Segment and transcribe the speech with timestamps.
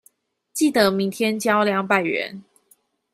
[0.51, 2.43] 記得明天交兩百元